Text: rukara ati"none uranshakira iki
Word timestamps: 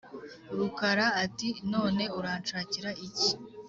rukara 0.57 1.05
ati"none 1.23 2.03
uranshakira 2.19 2.89
iki 3.07 3.31